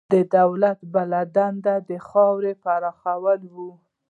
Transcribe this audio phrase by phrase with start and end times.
[0.13, 3.71] د دولت بله دنده د خاورې پراخول وو.